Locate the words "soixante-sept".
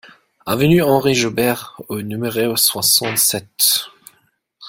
2.55-3.85